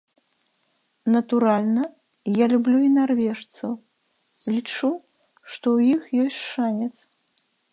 [1.15, 1.83] Натуральна,
[2.39, 3.71] я люблю і нарвежцаў,
[4.55, 4.91] лічу,
[5.51, 6.93] што ў іх ёсць шанец.